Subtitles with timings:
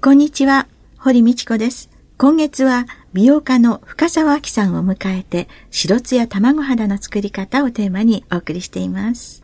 [0.00, 0.66] こんにちは、
[0.98, 1.88] 堀道子です。
[2.18, 9.43] 今月は美容家の深沢明さんを迎えて、白ツヤ卵肌の作り方をテーマにお送りしています。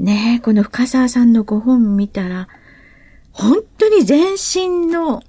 [0.00, 2.48] ねえ、この深沢さんのご本見たら、
[3.32, 5.22] 本当に全身の、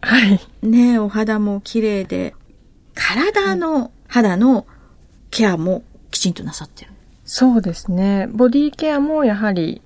[0.00, 0.40] はい。
[0.66, 2.34] ねえ、お肌も綺麗で、
[2.94, 4.66] 体の肌の
[5.30, 6.90] ケアもきちんとなさってる。
[7.24, 8.28] そうですね。
[8.32, 9.82] ボディケアもやはり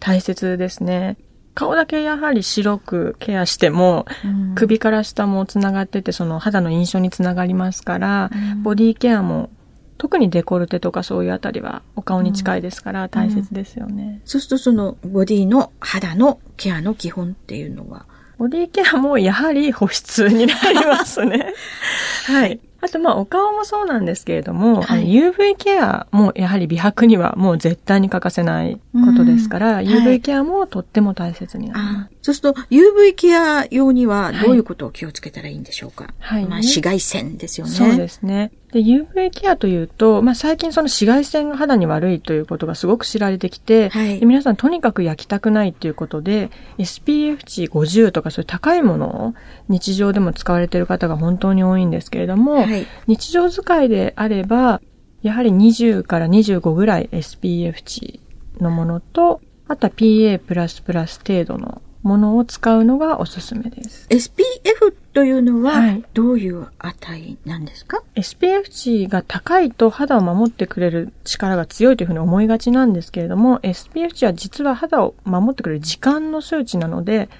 [0.00, 1.18] 大切ですね。
[1.54, 9.50] 顔だけやはり白くケアしても、うん、首から下もつながってて、その肌の印象につながりますから、うん、ボディケアも、
[9.98, 14.20] 特にデコルテとかそういうあたりはお顔に近いですから大切ですよね。
[14.24, 18.06] そうするとそのボディの肌のケアの基本っていうのは？
[18.36, 21.54] ボディケアもやはり保湿になりますね。
[22.26, 22.60] はい。
[22.80, 32.13] あと、まあ、お顔もそうなんですけれども、はい、UV ケアもやはり美白にはもう絶対に欠かせないことですから、UV ケアもとっても大切になります。
[32.24, 37.72] そうすると、UV ケア用にはどういうことを気をつけたらいいんでしょうか、はい、まあ、紫外線ですよね。
[37.74, 38.50] そうですね。
[38.72, 46.48] で、UV ケアというと、まあ、最近その紫外線が肌に悪いということがすごく知られてきて、はい、皆さんとにかく焼きたくないということで、
[46.78, 49.34] SPF 値50とかそういう高いものを
[49.68, 54.80] 日常でも使われている方が本当に多いんですけれども、はい、日常使いであれば、
[55.20, 58.20] やはり20から25ぐらい SPF 値
[58.60, 64.06] のものと、あとは PA++ 程度のものを使うのがおすすめです。
[64.10, 77.30] SPF というのは、どういう値なんですか、はい、?SPF 値が高いと肌を守ってくれる力が強いというふうに思いがちなんですけれども、SPF 値は実は肌を守ってくれる時間の数値なので、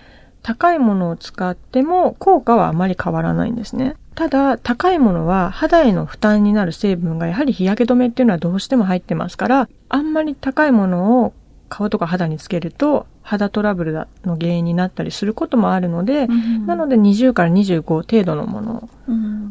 [0.43, 3.97] 高いものを使っても効果はあまり変わらないんですね。
[4.15, 11.35] ただ、高いものは肌への負担になる成分がやはり日焼け止めっていうのはどうしても入ってますから、あんまり高いものを
[11.75, 18.89] 顔とか肌につけると肌トラブルの原因になったりすることもあるので、うん、なので20から25程度のもの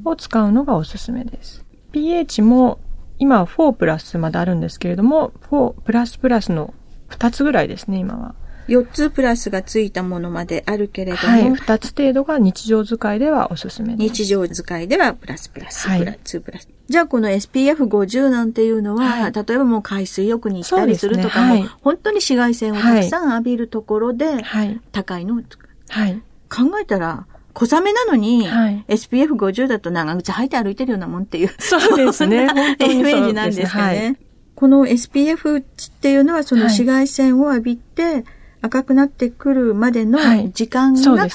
[0.06, 1.66] を使うのがおすすめです。
[1.92, 2.80] pH も
[3.20, 6.74] 今は4プラスまであるんですけれども、4プラスプラスの
[7.10, 8.36] 2つぐらいですね、今は。
[8.68, 11.34] 4つプラスがついたものまであるけれども。
[11.34, 14.14] はい、2つ程度が日常使いではおすすめです。
[14.14, 16.68] 日常使いではプラスプラス、はい、プラス、2プラス。
[16.88, 24.44] じゃあこの SPF50 なんていうのは、はい、例えばもう海水浴に行ったりするとかも、ねはい、本当に紫外線をたくさん浴びるところで、
[24.92, 25.68] 高いのを使う。
[25.90, 31.52] はい、考えたら、小雨なのに、はい、SPF50 だと長靴履いて歩いてるようなもんっていう。
[31.60, 32.48] そうですね。
[32.80, 34.18] イメージなんですかね。
[34.56, 35.64] この SPF っ
[36.02, 38.26] ていうのはその紫外線を浴びて、
[38.64, 40.18] 赤くなってくるまでの
[40.54, 41.28] 時間が、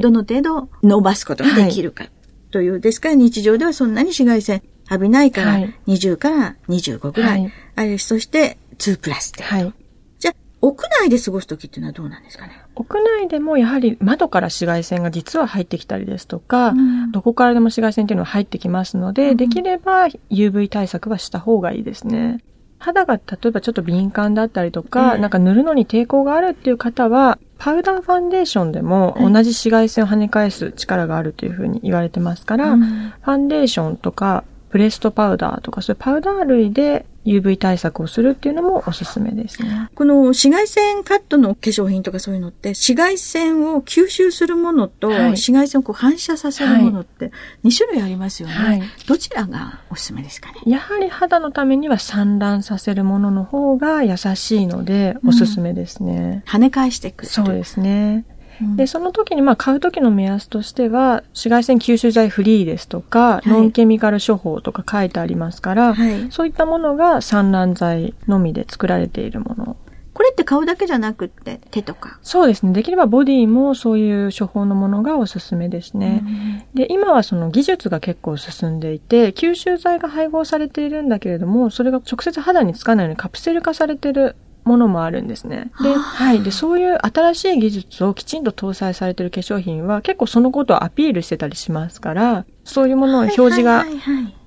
[0.00, 2.08] どの程度伸ばすことができるか
[2.50, 2.78] という。
[2.78, 7.50] ですから日常ではそんなに紫外線浴びないから、20から25ぐらい。
[7.74, 9.42] あれ、そして2プラスで。
[9.42, 9.72] はい。
[10.18, 22.44] じゃあ、屋内で過ごすときっていうのはどうなんですかね屋内でもやはり窓から紫外線が実は入ってきたりですとか、うん、どこからでも紫外線っていうのは入ってきますので、うん、できれば UV 対策はした方がいいですね。
[22.84, 39.90] 肌が例えばちょっと敏感だったりとか、うん、なんか塗るのに抵抗があるっていう方は、パウダーファンデーションでも同じ紫外線を跳ね返す力があるというふうに言われてますから、うん、ファンデーションとかプレストパウダーとか、そういうパウダー類で UV 対策をするっていうのもおすすめですね。
[39.94, 47.32] この紫外線カットの化粧品とかそういうのって、紫外線を吸収するものと、紫外線をこう反射させるものって
[47.64, 48.54] 2種類ありますよね。
[48.54, 50.60] はい、どちらがおすすめですかね？
[50.66, 56.42] やはり肌のためには散乱させるものの方が優しいので、おすすめですね。
[56.46, 57.26] うん、跳ね返していく。
[57.26, 58.24] そうですね。
[58.60, 69.76] うん、で、その時にまあ買う時の目安としては、紫外線吸収剤フリーですとか、はい、ノンケミカル処方とか書いてありますから、はい、そういったものが散乱剤のみで作られているもの。
[70.12, 72.20] これって顔だけじゃなくって手とか？
[72.22, 72.72] そうですね。
[72.72, 76.68] できればボディもそういう処方のものがおすすめですね。
[76.72, 85.70] で、今はその技術が結構進んでいて、吸収剤が配合されているんだけれども、それが直接肌につかないようにカプセル化されているものもあるんですね。
[85.82, 86.42] で、はい。
[86.42, 93.84] で、そういう新しい技術をきちんと搭載されている化粧品は結構そのことをアピールしてたりしますから、そういうものの表示が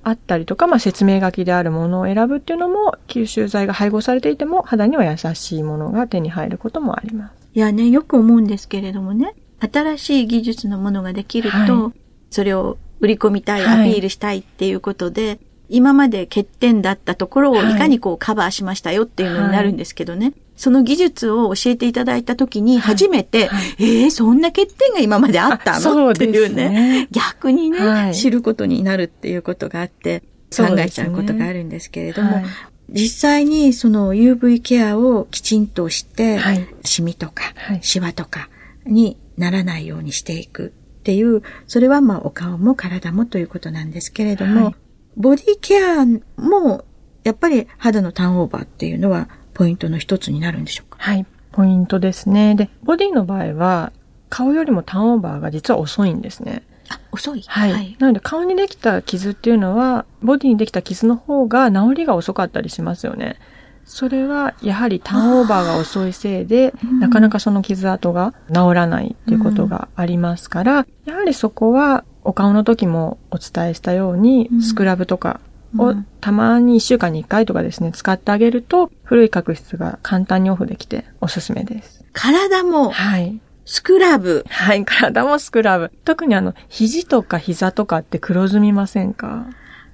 [0.03, 7.33] あったりとか、まあ、説明書きであるものを選ぶっていうのも、吸収剤が配合されていても、肌には優しいものが手に入ることもあります。
[7.53, 11.93] いやね、よく思うんですけれどもね、新しい技術のものができると、はい、
[12.29, 17.75] それを売り込みたい、アピールしたいっていうことで、はい、今まで欠点だったところをい。
[17.75, 20.27] かにこうカバーしましたよっていうのになるんですけどね。
[20.27, 20.35] はい。
[20.55, 23.47] その技術を教えていただいたときに初めて、はい。
[23.47, 30.23] はい、えー、そんな欠点が今まであったのっていうね、ね逆にね、はい、知ることになるっていうことがあって、
[30.55, 32.45] 考えちゃうことがあるんですけれども、ね、
[32.89, 38.49] 実際にその UV ケアをきちんとして、はい、シミとか、シワとか
[38.85, 40.67] にならないようにしていく
[40.99, 44.75] っていう、それはまあお顔も体もということなんですけれども、はい、
[45.17, 46.05] ボディケア
[46.39, 46.85] も
[47.23, 50.99] やっぱり肌のターンオーバーっていうのはポイントの一つになるんでしょうか？
[50.99, 52.53] はい、ポイントですね。
[52.53, 53.91] で、ボディの場合は
[54.29, 56.61] 顔よりもターンオーバーが実は遅いんですね。
[56.89, 57.41] あ、遅い？
[57.47, 57.71] はい。
[57.73, 63.39] はい、なので顔にできた傷っていうのは、ボディにできた傷の方が治りが遅かったりしますよね。
[63.85, 75.39] それはやはりターンオーバーが遅いせいで、なかなかその傷跡が治らないっていうことがありますから、やはりそこはお顔の時もお伝えしたように、スクラブとか
[75.77, 82.03] をたまに1週間に1回とかですね、使ってあげると、古い角質が簡単にオフできておすすめです。
[82.11, 83.39] 体も、はい。
[83.65, 84.45] スクラブ。
[84.49, 85.91] はい、体もスクラブ。
[86.03, 89.45] 特にあの、肘とか膝とかって黒ずみませんか？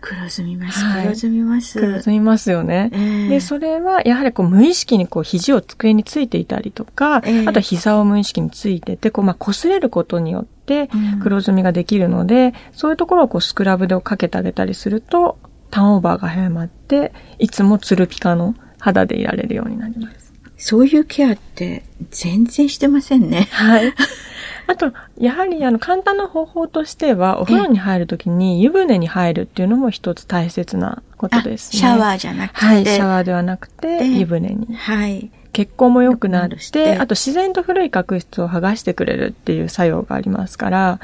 [0.06, 0.82] 黒ずみます。
[1.02, 1.80] 黒ずみます。
[1.80, 2.90] 黒ずみますよね。
[2.92, 10.90] えー、で、それはやはりこう無意識にこう肘を机についていたりとか、えー、あと膝を無意識についてて、こうまあ擦れることによって
[11.24, 15.38] 黒ずみができるので、うん、そういうところをこうスクラブでかけてあげたりすると、
[15.72, 20.34] ターンオーバーが早まって、いつもツルピカの肌でいられるようになります。
[20.58, 23.48] そういうケアって全然してませんね。
[23.52, 23.94] はい。
[24.68, 31.80] あと、やはりあの簡単な方法としては、お風呂に入るときに湯船に入るっていうのも一つ大切なことですね。
[31.80, 32.65] シャワーじゃなくて。
[32.65, 34.75] はい、シャワーではなくて、湯船に。
[34.75, 35.31] はい。
[35.54, 41.00] 血行も良くなって、あと自然と古い角質を剥がしてくれるっていう作用がありますから、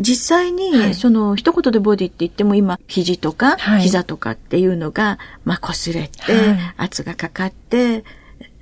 [0.00, 6.18] 実際に、その、一言でボディって言っても今、肘とか、膝とかっていうのが、まあ、擦れて、
[6.76, 8.02] 圧がかかって、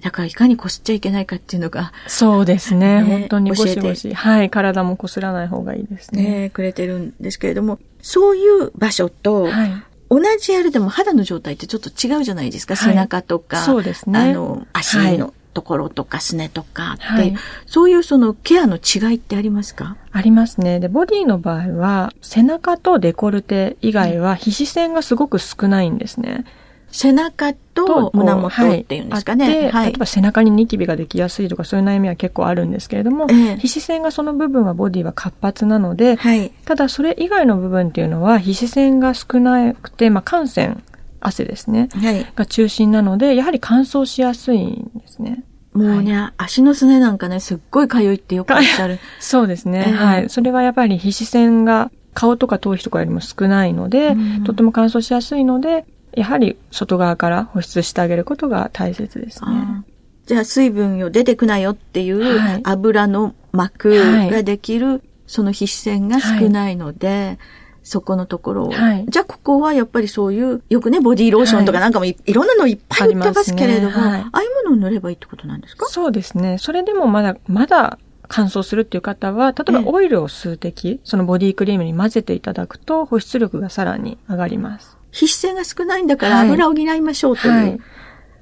[0.02, 1.92] だからいかに擦っちゃいけないかっていうのが。
[2.08, 3.02] そうですね。
[3.02, 4.12] ね本当にゴシゴシ。
[4.12, 4.50] はい。
[4.50, 6.22] 体も擦らない方がいいですね。
[6.22, 9.72] ねくれてるんですけれども、そういう場所と、はい、
[10.10, 12.74] 同じやるでも肌の状態ってちょっと違うじゃないですか。
[12.74, 13.58] はい、背中とか。
[13.58, 14.18] そうですね。
[14.18, 19.96] あの、足のところとかすねとかって、はい、そういうそのケアの違いってありますか？
[20.10, 20.80] ありますね。
[20.80, 26.44] で、ボディの場合は、背中とデコルテ以外は皮脂腺がすごく少ないんですね。
[26.92, 29.70] 背中と胸元っていうんですかね。
[29.70, 40.82] はい、例えば背中にニキビができやすいとかそういう悩みは結構あるんですけれども、えー、皮脂腺がその部分はボディは活発なので、はい、ただそれ以外の部分っていうのは皮脂腺が少なくて、まあ、汗腺
[41.20, 45.44] 汗ですね、はい、が中心なので、やはり乾燥しやすいんですね。
[45.72, 48.98] もうね、はい、足のすねなんかね、すっごい痒いってよくおっしゃる。
[49.20, 50.28] そうですね、えー、はい。
[50.28, 59.84] それはやっぱり皮脂腺が顔とか頭皮とかよりも少ないので、うん、とても乾燥しやすいので、やはり外側から保湿してあげることが大切ですね。
[60.26, 63.90] じゃあ水分よ出てくなよっていう油の膜
[64.30, 67.38] ができる、その皮脂腺が少ないので、はい。
[67.84, 68.70] そこのところを。
[68.70, 74.26] はい、じゃあ、ここはやっぱりそういう、よくね、ボディーローションとかなんかもいろんなのいっぱい売ってますけれども、あ,、ね。
[74.30, 75.86] あいうものを塗ればいいってことなんですか？
[75.86, 76.58] そうですね。
[76.58, 84.96] それでもまだ、まだ乾燥するっていう方は、例えばオイルを数滴、そのボディクリームに混ぜていただくと、保湿力がさらに上がります。
[85.12, 87.54] 皮脂腺が少ないんだから油を補いましょうという。
[87.54, 87.78] はい、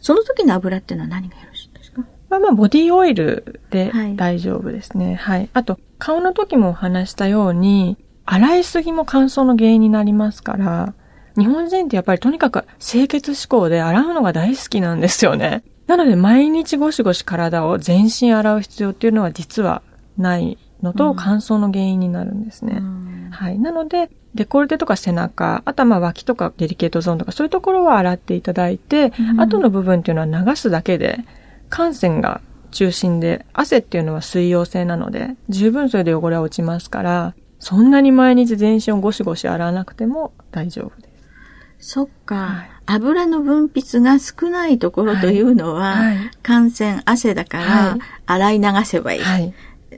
[0.01, 2.03] その時の油っていうのは何がよろしいですか？
[2.31, 5.17] まあまあ、ボディオイルで大丈夫ですね。
[5.17, 5.51] はい。
[5.53, 10.95] あと、顔の時もお話したように、洗いすぎも乾燥の原因になりますから、
[11.37, 15.65] 日本人ってやっぱりとにかく清潔志向で洗うのが大好きなんですよね。
[15.89, 19.83] なので毎日ゴシゴシ体を全身洗う必要っていうのは実は
[20.17, 22.77] ないのと乾燥の原因になるんですね。
[22.79, 23.59] うん、はい。
[23.59, 31.19] なので、デコルテとか背中、あとはまあ脇とかデリケートゾーンとかそういうところは洗っていただいて、うん、後の部分っていうのは流すだけで、
[31.71, 41.09] 汗腺が中心で、汗っていうのは水溶性なので、十分それで汚れは落ちますから、そんなに毎日全身をゴシゴシ洗わなくても大丈夫で
[41.79, 41.93] す。
[41.93, 42.35] そっか。
[42.35, 49.23] はい、油の分泌が少ないところというのは、はいはい、汗腺、汗だから、洗い流せばいい。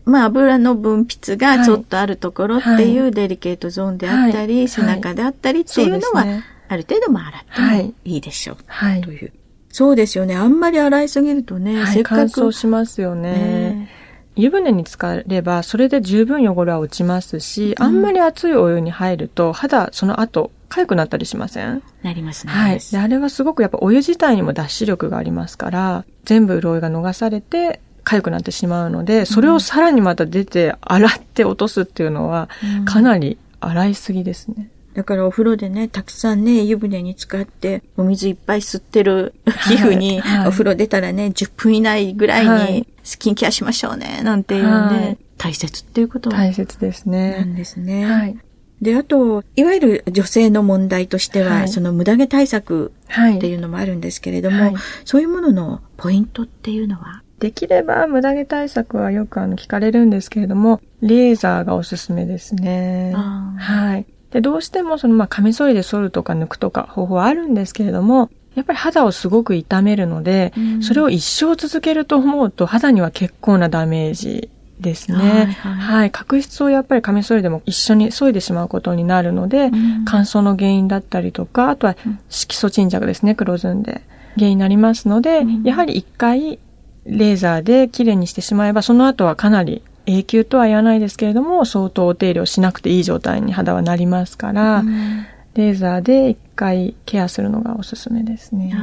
[0.05, 6.27] まあ、油の分泌がちょっとあるところっていうデリケートゾーンであったり、背中であったりっていうのは、
[6.69, 8.57] ある程度も洗ってもいいでしょう。
[8.67, 9.01] はい。
[9.01, 9.33] という。
[9.71, 10.37] そうですよね。
[10.37, 12.17] あんまり洗いすぎるとね、せっかく。
[12.17, 13.33] 乾燥しますよね。
[13.33, 13.89] ね
[14.35, 21.83] 湯船に浸かれば、それで十分汚れは落ちますし、あんまり熱いお湯に入ると、肌、その後、痒くなったりしません？
[22.03, 22.53] なりますね。
[22.53, 22.79] はい。
[22.91, 32.49] で、あれはすごくやっぱお湯自体にも脱脂力がありますから、全部潤いが逃されて、痒くなってしまうので、それをさらにまた出て、洗って落とすっていうのは、
[32.85, 34.71] かなり洗いすぎですね。
[34.95, 47.37] だからお風呂でね、たくさんね、湯船に使って、お水いっぱい吸ってる皮膚に、はい、お風呂出たらね、10分以内ぐらいにスキンケアしましょうね、なんていうね、はい、大切っていうこと大切ですね。
[47.39, 48.05] なんですね。
[48.05, 48.37] はい。
[48.83, 57.23] で、あと、いわゆる女性の問題としては、はい、その無駄毛対策っていうのもあるんですけれども、はい、そういうもののポイントっていうのは？
[57.43, 63.13] できれば無駄毛対策はよくあの聞かれるんですけれども、レーザーがおすすめですね。
[63.17, 64.07] はい。
[64.31, 75.19] で、どうしてもその、まあ、カミソリで剃るとか抜くとか方法はあるんですけれども、やっぱり肌をすごく痛めるので、うん、それを一生続けると思うと肌には結構なダメージですね。
[75.19, 75.75] はい、はい。
[75.75, 81.97] はい、角質をやっぱりカミソリでも一緒に削いでしまうことになるので、うん、乾燥の原因だったりとか、あとは
[82.29, 84.03] 色素沈着ですね、黒ずんで。
[84.37, 86.59] 原因になりますので、うん、やはり一回
[87.07, 98.75] レーザーで綺麗にしてしまえば、その後はかなり永久とは言わないですけれども、相当お手入れをしなくていい状態に肌はなりますから、うん、レーザーで一回ケアするのがおすすめですね。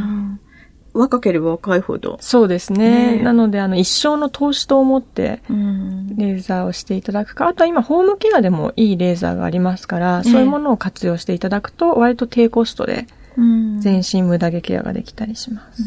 [0.94, 2.18] 若ければ若いほど。
[2.20, 3.18] そうですね。
[3.18, 13.08] ねなので、あの、一生の投資と思って、レーザーをしていただくか、あとは今、ホームケアでもいいレーザーがありますから、そういうものを活用していただくと、割と低コストで、
[13.38, 15.84] 全身無駄毛ケアができたりします。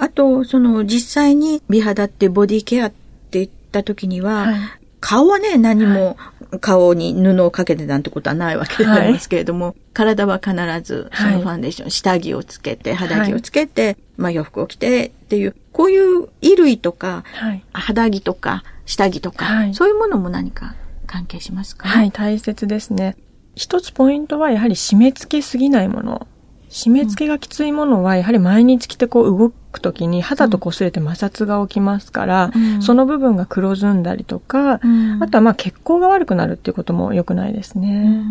[0.00, 2.92] あと、その、実際に美肌ってボディケアっ
[3.30, 4.56] てった時には、はい、
[4.98, 6.16] 顔はね、何も
[6.60, 17.24] 顔に布をかけてなんてことはないわけでありますけれども、はい、体は必ずそのファンデーション、はい、下着をつけて、肌着をつけて、まあ洋服を着てっていう、こういう衣類とか、
[17.72, 20.74] 肌着とか、下着とか、そういうものも何か
[21.06, 21.88] 関係しますか？
[21.88, 23.16] はい、大切ですね。
[23.54, 26.26] 一つポイントはやはり締め付けすぎないもの。
[26.70, 38.22] 締め付けがきついものは、やはり毎日着てこう動くときに肌と擦れて摩擦が起きますから、うん、その部分が黒ずんだりとか、うん、あとはまあ血行が悪くなるっていうことも良くないですね。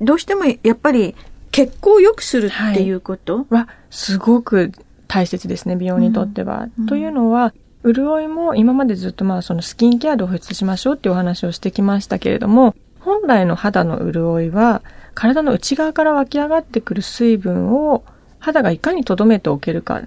[0.00, 1.14] どうしてもやっぱり
[1.50, 2.90] 血行を良くするってい。
[2.90, 4.72] うこと、はい、は、すごく
[5.06, 6.68] 大切ですね、美容にとっては。
[6.88, 14.82] というのは、潤いも今までずっとまあそのスキンケアで保湿しましょうっていうお話をしてきましたけれども、本来の肌の潤いは、
[15.14, 18.02] 体の内側から湧き上がってくる水分を
[18.40, 20.04] 肌がいかに留めておけるかっ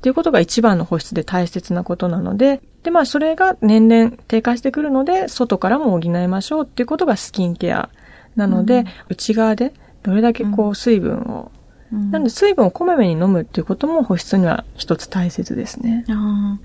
[0.00, 7.90] ていうことが一番の保湿で大切なことなので、で、まあそれが年々低下してくるので、外からも補いましょうっていうことがスキンケア
[8.36, 11.50] なので、うん、内側でどれだけこう水分を、
[11.92, 16.04] うん、なので水分をこまめに飲むっていうことも保湿には一つ大切ですね。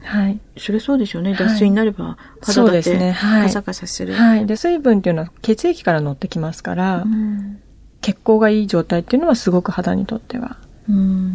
[0.03, 0.39] はい。
[0.57, 1.33] それそうでしょうね。
[1.33, 4.13] 脱水になれば肌だってカサカサする。
[4.13, 4.45] はい。
[4.45, 7.61] で、水分っていうのは血液から乗ってきますから、うん
[8.01, 10.57] 血行がいい状態っていうのはすごく肌にとっては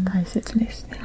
[0.04, 1.00] 大切ですね。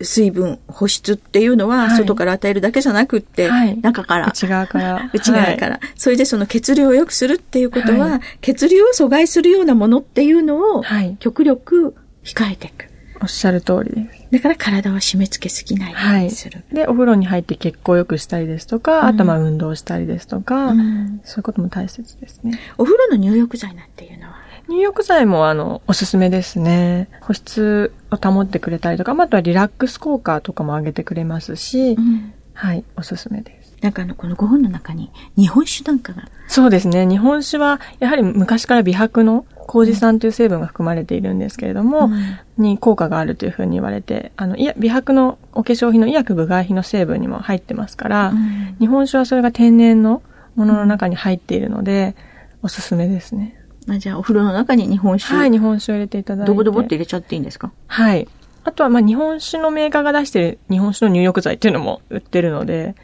[0.00, 4.26] 水分、保湿っていうのは、外から与えるだけじゃなくって、はい、中から。
[4.26, 5.10] 内側から。
[5.12, 10.84] 内側から、はい、それでその血流を良くするっていうことは、はい、血流を阻害するようなものっていうのを、
[11.18, 12.86] 極力控えていく。
[13.22, 14.26] おっしゃる通りです。
[14.30, 16.64] だから体は締め付けすぎないようにする。
[16.72, 22.58] で、お風呂に入って血行を良くしたりですとか、うん、あとまあ運動したりですとか、うん、そういうことも大切ですね。
[22.76, 24.36] お風呂の入浴剤なんていうのは
[24.68, 27.08] 入浴剤もあの、おすすめですね。
[27.20, 33.76] 保湿を保ってくれたりとか、あとはリラックス効果とかも上げてくれますし、うん、はい、おすすめです。
[33.82, 36.28] なんかあの、この5本の中に日本酒なんかが。
[36.48, 37.06] そうですね。
[37.06, 50.22] 日本酒は、やはり昔から美白の麹酸という成分が含まれているんですけれども、うん、に効果があるというふうに言われて、あの、いや、美白のお化粧品の医薬部外品の成分にも入ってますから、うん、日本酒はそれが天然の
[50.54, 52.16] ものの中に入っているので、
[52.62, 53.54] おすすめですね。
[53.94, 55.34] あじゃあ、お風呂の中に日本酒。
[55.34, 56.48] はい、日本酒を入れていただいて。
[56.48, 57.72] ドボドボって入れちゃっていいんですか？
[57.86, 58.28] はい。
[58.64, 62.94] あとは、まあ、日本酒のメーカーが出してる日本酒の入浴剤っていうのも売ってるので。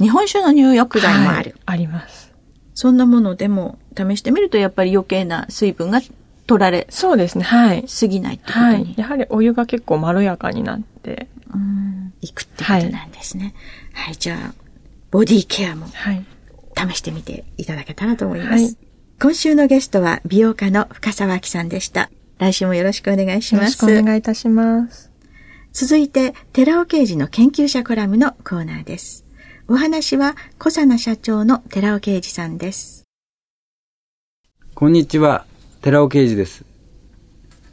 [0.00, 2.32] 日本酒の入浴剤もある、はい、あります。
[2.74, 6.00] そんなものでも試してみると、やっぱり余計な水分が
[6.46, 13.54] 取られそうですねはい過ぎないってことに、はい、やはりお湯が結構まろやかになってうんいくってことなんですね、
[13.92, 14.54] はい、はい、じゃあ
[15.10, 18.76] ボディケアも試してみていただけたらと思います、はい、
[19.20, 22.08] 今週のゲストは美容家の深沢明さんでした
[22.38, 23.84] 来週もよろしくお願いします。
[23.84, 25.10] よろしくお願いいたします。
[25.72, 29.24] 続いて、寺尾刑事の研究者コラムのコーナーです。
[29.66, 33.08] お話は、小佐奈社長の寺尾刑事さんです。
[34.74, 35.46] こんにちは、
[35.82, 36.64] 寺尾刑事です。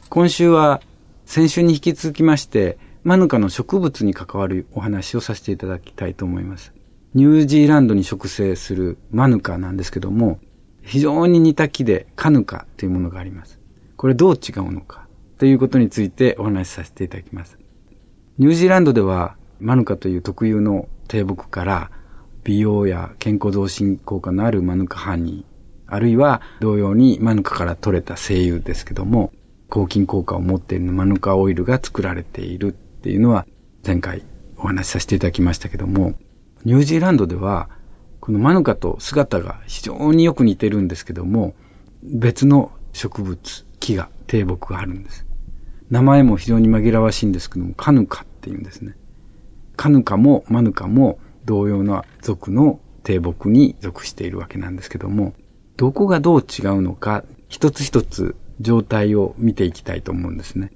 [0.08, 0.80] 今週は、
[1.26, 6.72] 先週に引き続きまして、マヌカの植物に関わるお話をさせていただきたいと思います。
[7.14, 10.40] ニュージーランドに植生するマヌカなんですけども、
[10.86, 13.58] 非常に似た木でカヌカというものがあります。
[13.96, 15.08] これどう違うのか？
[15.36, 17.58] ということについてお話しさせていただきます。
[18.38, 21.90] ニュージーランドではマヌカという特有の低木から
[22.44, 29.32] 美容や健康増進効果のあるマヌカハニー、あるいは同様にマヌカから取れた精油ですけども、
[29.68, 33.44] 抗菌効果を持っているマヌカオイルが作られているっていうのは
[33.84, 34.22] 前回
[34.56, 36.14] お話しさせていただきましたけども、
[36.64, 37.68] ニュージーランドでは
[38.26, 41.54] このマヌカと姿が非常によく似てるんですけども、
[42.02, 45.24] 別の植物、木が、低木があるんです。
[45.90, 48.96] 名前も非常に紛らわしいんですけども、カヌカっていうんですね。
[49.76, 55.34] カヌカもマヌカも同様な属の低木に属しているわけなんですけども、
[55.76, 60.72] どこがどう違うのか、一つ一つ状態を見ていきたいと思うんですね。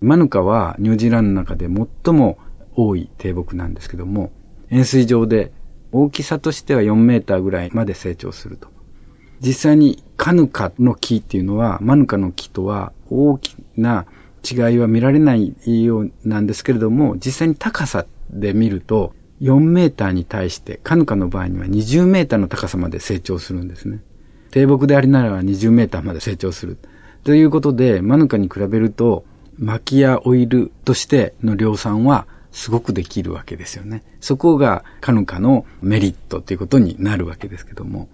[0.00, 2.38] マヌカはニュージーランドの中で最も
[2.74, 4.32] 多い低木なんですけども、
[4.70, 5.52] 円錐状で
[5.92, 8.68] 大きさとしては4メーターぐらいまで成長すると。
[9.40, 14.06] 実際にカヌカの木っていうのは、マヌカの木とは大きな
[14.48, 15.54] 違いは見られない
[15.84, 24.00] ようなんですけれども、実際に高さで見ると、4メーターに対して、カヌカの場合には20メーターの高さまで成長するんですね。
[24.50, 26.76] 低木でありながら20メーターまで成長する。
[27.24, 29.24] ということで、マヌカに比べると、
[29.58, 34.02] 薪やオイルとしての量産はすごくできるわけですよね。
[34.20, 38.08] そこがカヌカのメリットということになるわけですけども。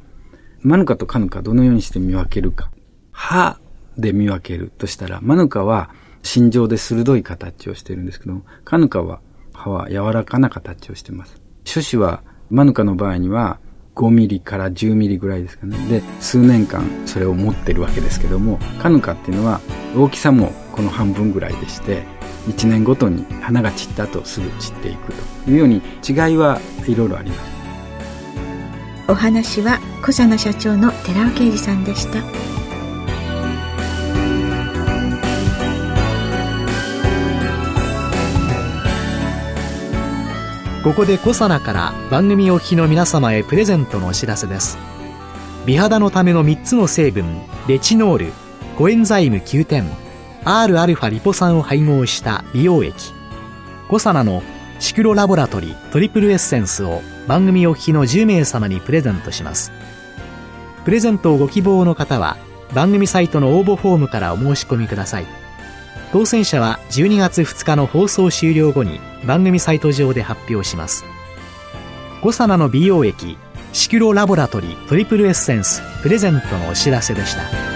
[0.60, 2.70] マヌカとカヌカどのようにして見分けるか。
[3.12, 3.58] 歯
[3.96, 5.90] で見分けるとしたら、マヌカは
[6.22, 9.20] 心状で鋭い形をしているんですけど、カヌカは
[9.52, 11.40] 歯は柔らかな形をしています。
[11.64, 13.58] 種子はマヌカの場合には
[13.94, 15.78] 5ミリから10ミリぐらいですかね。
[15.88, 19.60] で、数年間それを持ってるわけですけども、カヌカっていうのは
[19.96, 22.02] 大きさもこの半分ぐらいでして、
[22.48, 25.12] 1年ごとに花が散った後すぐ散っていく
[25.44, 27.56] というように違いはいろいろあります。
[29.08, 32.20] お話は小佐野社長の寺尾啓二さんでした。
[40.84, 44.78] ここでコサナから番組お聞きの皆様へプレゼントのお知らせです。
[45.64, 48.32] 美肌のための3つの成分レチノール
[48.76, 49.88] コエンザイム9点
[50.46, 53.12] Rα リポ酸を配合した美容液
[53.88, 54.44] コサナの
[54.78, 59.72] シクロラボラトリトリプルエッセンスを番組お聞きの10名様にプレゼントします。
[60.84, 62.36] プレゼントをご希望の方は
[62.72, 65.26] 番組サイトの応募フォームからお申し込みください。
[66.12, 71.04] 当選者は12月2日の放送終了後に番組サイト上で発表します。
[72.22, 73.36] コサナの美容液
[73.72, 77.75] シクロラボラトリトリプルエッセンスプレゼントのお知らせでした。